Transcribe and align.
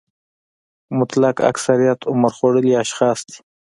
مطلق 0.99 1.35
اکثریت 1.51 1.99
عمر 2.11 2.31
خوړلي 2.37 2.73
اشخاص 2.83 3.17
دي. 3.27 3.37